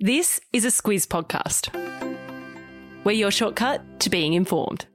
[0.00, 1.74] This is a Squiz podcast.
[3.02, 4.86] We're your shortcut to being informed.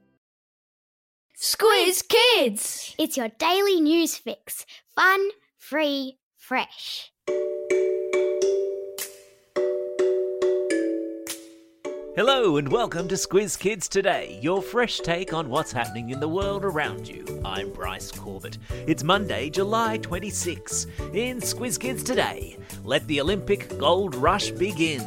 [1.38, 2.94] Squiz Kids!
[2.98, 4.64] It's your daily news fix.
[4.94, 5.28] Fun,
[5.58, 7.12] free, fresh.
[12.16, 16.28] Hello and welcome to Squiz Kids Today, your fresh take on what's happening in the
[16.28, 17.24] world around you.
[17.44, 18.56] I'm Bryce Corbett.
[18.86, 20.86] It's Monday, July 26.
[21.12, 25.04] In Squiz Kids Today, let the Olympic gold rush begin.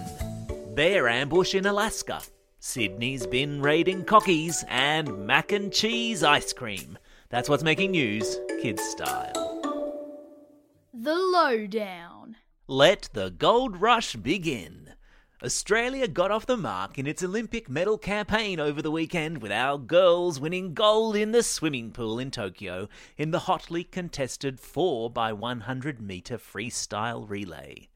[0.76, 2.22] Bear ambush in Alaska.
[2.60, 6.98] Sydney's been raiding cockies and mac and cheese ice cream.
[7.30, 9.62] That's what's making news, kids style.
[10.94, 12.36] The Lowdown.
[12.68, 14.88] Let the gold rush begin.
[15.44, 19.78] Australia got off the mark in its Olympic medal campaign over the weekend with our
[19.78, 25.32] girls winning gold in the swimming pool in Tokyo in the hotly contested 4 by
[25.32, 27.88] 100 metre freestyle relay.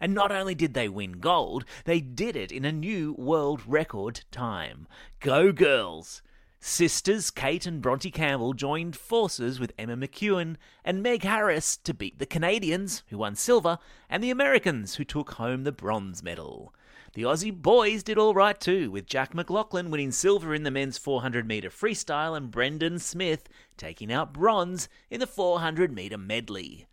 [0.00, 4.20] And not only did they win gold, they did it in a new world record
[4.30, 4.86] time.
[5.18, 6.22] Go girls!
[6.60, 12.18] Sisters Kate and Bronte Campbell joined forces with Emma McKeon and Meg Harris to beat
[12.18, 16.72] the Canadians, who won silver, and the Americans, who took home the bronze medal.
[17.14, 20.98] The Aussie boys did all right too, with Jack McLoughlin winning silver in the men's
[20.98, 26.86] 400 metre freestyle and Brendan Smith taking out bronze in the 400 metre medley.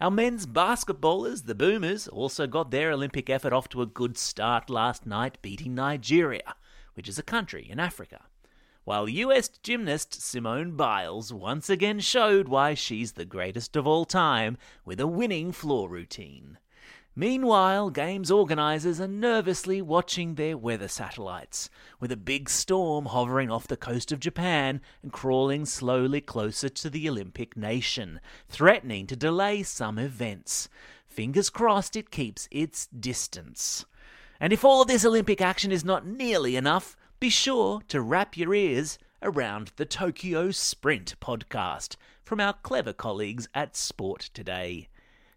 [0.00, 4.68] Our men's basketballers, the Boomers, also got their Olympic effort off to a good start
[4.70, 6.54] last night, beating Nigeria,
[6.94, 8.22] which is a country in Africa
[8.84, 14.58] while US gymnast Simone Biles once again showed why she's the greatest of all time
[14.84, 16.58] with a winning floor routine.
[17.16, 23.68] Meanwhile, Games organisers are nervously watching their weather satellites, with a big storm hovering off
[23.68, 29.62] the coast of Japan and crawling slowly closer to the Olympic nation, threatening to delay
[29.62, 30.68] some events.
[31.06, 33.84] Fingers crossed it keeps its distance.
[34.40, 38.36] And if all of this Olympic action is not nearly enough, be sure to wrap
[38.36, 41.94] your ears around the Tokyo Sprint podcast
[42.24, 44.88] from our clever colleagues at Sport Today.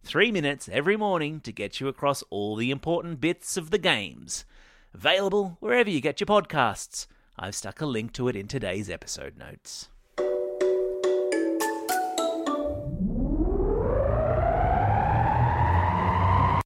[0.07, 4.45] Three minutes every morning to get you across all the important bits of the games.
[4.93, 7.07] Available wherever you get your podcasts.
[7.37, 9.89] I've stuck a link to it in today's episode notes.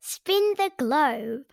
[0.02, 1.48] Spin the globe.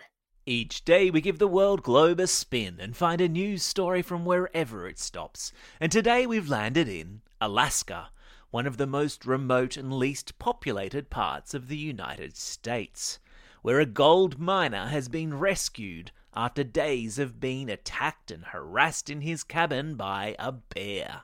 [0.45, 4.27] Each day we give the world globe a spin and find a news story from
[4.27, 5.53] wherever it stops.
[5.81, 8.11] And today we've landed in Alaska,
[8.51, 13.19] one of the most remote and least populated parts of the United States,
[13.63, 19.21] where a gold miner has been rescued after days of being attacked and harassed in
[19.21, 21.23] his cabin by a bear.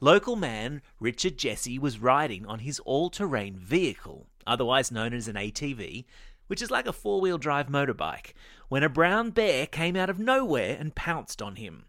[0.00, 5.36] Local man Richard Jesse was riding on his all terrain vehicle, otherwise known as an
[5.36, 6.06] ATV,
[6.46, 8.32] which is like a four wheel drive motorbike,
[8.68, 11.84] when a brown bear came out of nowhere and pounced on him.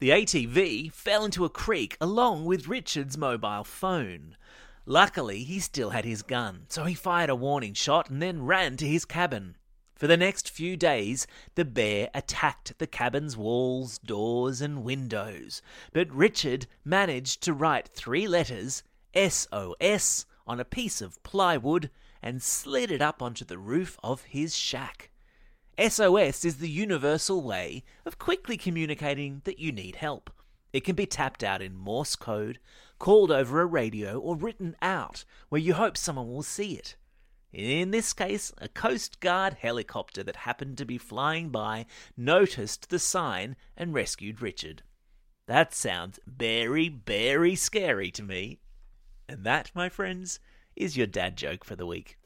[0.00, 4.36] The ATV fell into a creek along with Richard's mobile phone.
[4.86, 8.76] Luckily, he still had his gun, so he fired a warning shot and then ran
[8.76, 9.56] to his cabin.
[9.96, 11.26] For the next few days,
[11.56, 18.28] the bear attacked the cabin's walls, doors, and windows, but Richard managed to write three
[18.28, 18.84] letters,
[19.16, 21.90] SOS, on a piece of plywood
[22.22, 25.10] and slid it up onto the roof of his shack.
[25.78, 30.28] SOS is the universal way of quickly communicating that you need help.
[30.72, 32.58] It can be tapped out in Morse code,
[32.98, 36.96] called over a radio, or written out where you hope someone will see it.
[37.52, 42.98] In this case, a Coast Guard helicopter that happened to be flying by noticed the
[42.98, 44.82] sign and rescued Richard.
[45.46, 48.58] That sounds very, very scary to me.
[49.28, 50.40] And that, my friends,
[50.74, 52.18] is your dad joke for the week.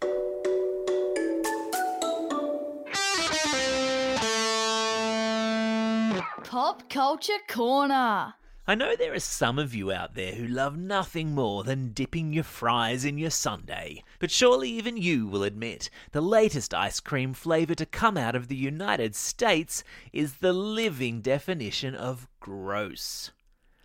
[6.52, 8.34] Pop Culture Corner.
[8.66, 12.34] I know there are some of you out there who love nothing more than dipping
[12.34, 17.32] your fries in your sundae, but surely even you will admit the latest ice cream
[17.32, 19.82] flavour to come out of the United States
[20.12, 23.30] is the living definition of gross.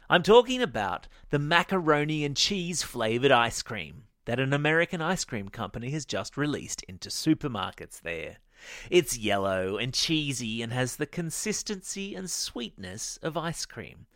[0.09, 5.47] I'm talking about the macaroni and cheese flavoured ice cream that an American ice cream
[5.47, 8.39] company has just released into supermarkets there.
[8.89, 14.07] It's yellow and cheesy and has the consistency and sweetness of ice cream.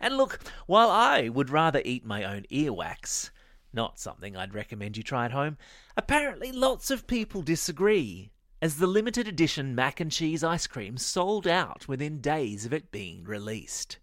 [0.00, 3.30] And look, while I would rather eat my own earwax,
[3.72, 5.56] not something I'd recommend you try at home,
[5.96, 8.30] apparently lots of people disagree,
[8.60, 12.90] as the limited edition mac and cheese ice cream sold out within days of it
[12.90, 13.98] being released.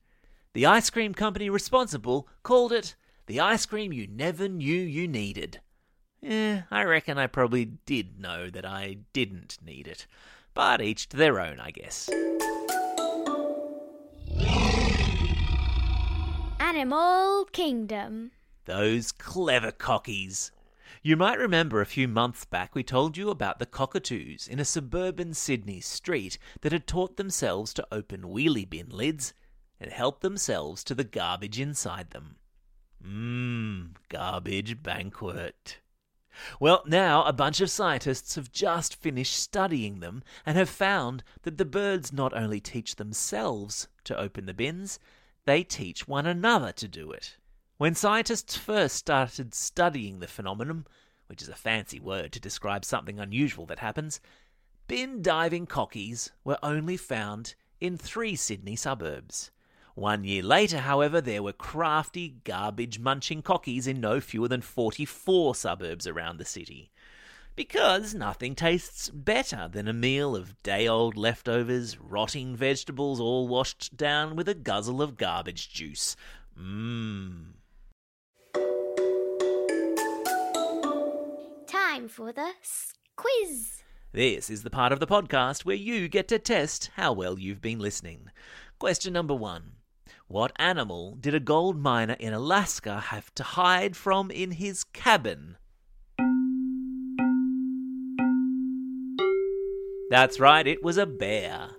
[0.53, 2.95] The ice cream company responsible called it
[3.27, 5.61] the ice cream you never knew you needed.
[6.23, 10.06] Eh, I reckon I probably did know that I didn't need it.
[10.53, 12.09] But each to their own, I guess.
[16.59, 18.31] Animal Kingdom.
[18.65, 20.51] Those clever cockies.
[21.01, 24.65] You might remember a few months back we told you about the cockatoos in a
[24.65, 29.33] suburban Sydney street that had taught themselves to open wheelie bin lids
[29.79, 32.35] and help themselves to the garbage inside them.
[33.03, 35.79] Mmm, garbage banquet.
[36.60, 41.57] Well, now a bunch of scientists have just finished studying them and have found that
[41.57, 45.00] the birds not only teach themselves to open the bins,
[45.45, 47.38] they teach one another to do it.
[47.78, 50.86] When scientists first started studying the phenomenon,
[51.28, 54.22] which is a fancy word to describe something unusual that happens,
[54.88, 59.50] bin diving cockies were only found in three Sydney suburbs.
[59.95, 65.55] One year later, however, there were crafty, garbage munching cockies in no fewer than 44
[65.55, 66.91] suburbs around the city.
[67.55, 73.97] Because nothing tastes better than a meal of day old leftovers, rotting vegetables all washed
[73.97, 76.15] down with a guzzle of garbage juice.
[76.57, 77.47] Mmm.
[81.67, 82.53] Time for the
[83.17, 83.83] quiz.
[84.13, 87.61] This is the part of the podcast where you get to test how well you've
[87.61, 88.31] been listening.
[88.79, 89.73] Question number one
[90.31, 95.57] What animal did a gold miner in Alaska have to hide from in his cabin?
[100.10, 101.72] That's right, it was a bear.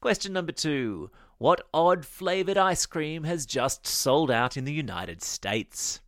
[0.00, 5.22] Question number two What odd flavoured ice cream has just sold out in the United
[5.22, 6.00] States?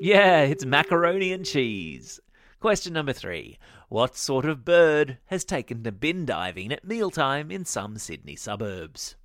[0.00, 2.18] Yeah, it's macaroni and cheese.
[2.58, 3.56] Question number three.
[3.90, 9.16] What sort of bird has taken to bin diving at mealtime in some Sydney suburbs?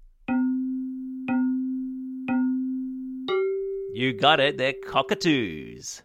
[3.91, 6.01] You got it, they're cockatoos.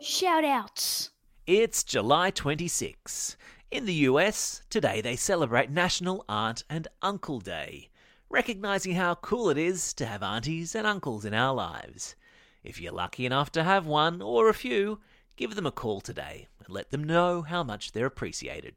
[0.00, 1.10] Shout outs.
[1.46, 3.36] It's July 26.
[3.70, 7.90] In the US, today they celebrate National Aunt and Uncle Day,
[8.30, 12.14] recognizing how cool it is to have aunties and uncles in our lives.
[12.62, 15.00] If you're lucky enough to have one or a few,
[15.36, 18.74] give them a call today and let them know how much they're appreciated.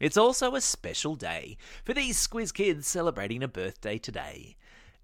[0.00, 4.56] It's also a special day for these Squiz kids celebrating a birthday today.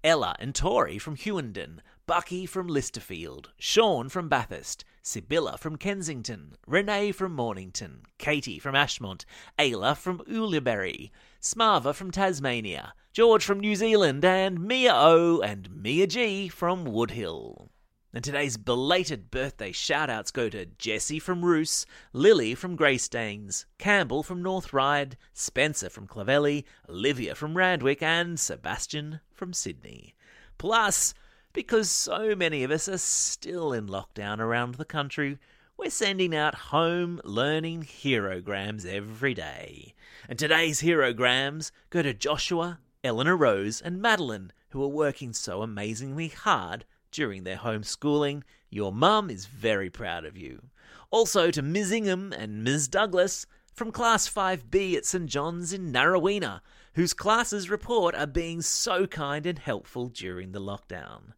[0.03, 7.11] Ella and Tori from Hewenden, Bucky from Lysterfield, Sean from Bathurst, Sibylla from Kensington, Renee
[7.11, 9.25] from Mornington, Katie from Ashmont,
[9.57, 11.09] Ayla from Ulibarri,
[11.41, 17.69] Smava from Tasmania, George from New Zealand, and Mia O and Mia G from Woodhill.
[18.13, 24.43] And today's belated birthday shout-outs go to Jesse from Roos, Lily from Greystanes, Campbell from
[24.43, 30.13] North Ryde, Spencer from Clovelly, Olivia from Randwick, and Sebastian from Sydney.
[30.57, 31.13] Plus,
[31.53, 35.37] because so many of us are still in lockdown around the country,
[35.77, 39.93] we're sending out home learning herograms every day.
[40.27, 46.29] And today's herograms go to Joshua, Eleanor Rose, and Madeline, who are working so amazingly
[46.29, 48.41] hard during their homeschooling.
[48.71, 50.63] Your mum is very proud of you.
[51.11, 51.91] Also to Ms.
[51.91, 52.87] Ingham and Ms.
[52.87, 56.61] Douglas from Class 5B at St John's in Narraweena,
[56.95, 61.33] whose classes report are being so kind and helpful during the lockdown.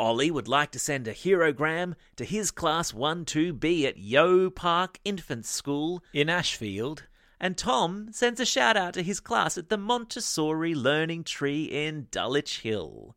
[0.00, 4.98] Ollie would like to send a herogram to his Class 1 2B at Yeo Park
[5.04, 7.04] Infant School in Ashfield.
[7.42, 12.06] And Tom sends a shout out to his class at the Montessori Learning Tree in
[12.12, 13.16] Dulwich Hill.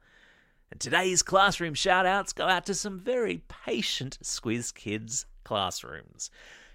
[0.72, 6.32] And today's classroom shout outs go out to some very patient Squiz Kids classrooms.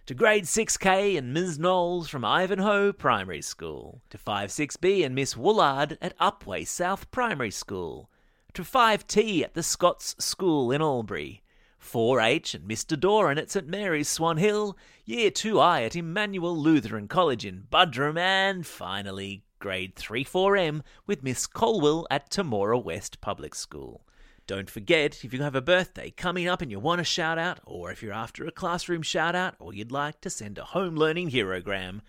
[0.06, 1.58] To Grade 6K and Ms.
[1.58, 4.00] Knowles from Ivanhoe Primary School.
[4.10, 8.08] To 5-6B and Miss Woolard at Upwey South Primary School.
[8.54, 11.42] To 5T at the Scots School in Albury.
[11.80, 12.98] 4H and Mr.
[12.98, 14.76] Doran at St Mary's Swan Hill.
[15.04, 18.18] Year 2I at Immanuel Lutheran College in Buderim.
[18.18, 24.06] And finally, Grade 3 4M with Miss Colwell at Temora West Public School.
[24.46, 27.60] Don't forget, if you have a birthday coming up and you want a shout out,
[27.64, 30.96] or if you're after a classroom shout out, or you'd like to send a home
[30.96, 32.00] learning herogram,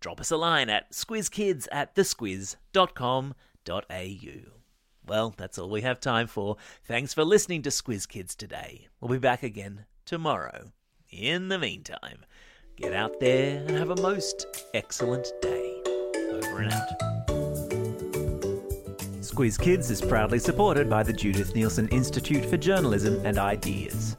[0.00, 4.59] drop us a line at squizkids at thesquiz.com.au.
[5.10, 6.56] Well, that's all we have time for.
[6.84, 8.86] Thanks for listening to Squiz Kids today.
[9.00, 10.70] We'll be back again tomorrow.
[11.10, 12.24] In the meantime,
[12.76, 15.82] get out there and have a most excellent day.
[16.30, 16.98] Over and out.
[19.20, 24.14] Squiz Kids is proudly supported by the Judith Neilson Institute for Journalism and Ideas.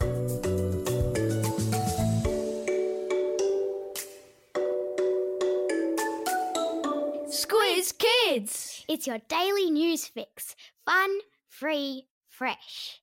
[7.29, 8.83] Squiz Kids.
[8.89, 10.53] It's your daily news fix.
[10.85, 11.19] Fun,
[11.49, 13.00] free, fresh.